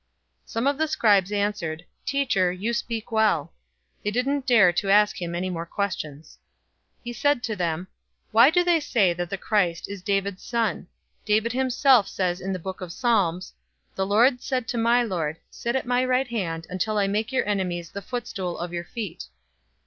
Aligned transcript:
020:039 0.47 0.49
Some 0.49 0.65
of 0.65 0.77
the 0.79 0.87
scribes 0.87 1.31
answered, 1.31 1.85
"Teacher, 2.07 2.51
you 2.51 2.73
speak 2.73 3.11
well." 3.11 3.53
020:040 3.99 4.03
They 4.05 4.09
didn't 4.09 4.47
dare 4.47 4.73
to 4.73 4.89
ask 4.89 5.21
him 5.21 5.35
any 5.35 5.51
more 5.51 5.67
questions. 5.67 6.39
020:041 7.01 7.01
He 7.03 7.13
said 7.13 7.43
to 7.43 7.55
them, 7.55 7.87
"Why 8.31 8.49
do 8.49 8.63
they 8.63 8.79
say 8.79 9.13
that 9.13 9.29
the 9.29 9.37
Christ 9.37 9.87
is 9.87 10.01
David's 10.01 10.41
son? 10.41 10.87
020:042 11.25 11.25
David 11.27 11.51
himself 11.51 12.07
says 12.07 12.41
in 12.41 12.51
the 12.51 12.57
book 12.57 12.81
of 12.81 12.91
Psalms, 12.91 13.53
'The 13.93 14.07
Lord 14.07 14.41
said 14.41 14.67
to 14.69 14.77
my 14.79 15.03
Lord, 15.03 15.37
"Sit 15.51 15.75
at 15.75 15.85
my 15.85 16.03
right 16.03 16.29
hand, 16.29 16.63
020:043 16.65 16.69
until 16.71 16.97
I 16.97 17.07
make 17.07 17.31
your 17.31 17.47
enemies 17.47 17.91
the 17.91 18.01
footstool 18.01 18.57
of 18.57 18.73
your 18.73 18.85
feet."' 18.85 19.25